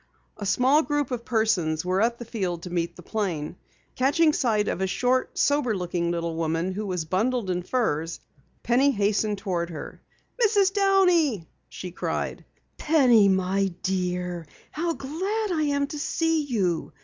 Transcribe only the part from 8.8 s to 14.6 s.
hastened toward her. "Mrs. Downey!" she cried. "Penny, my dear!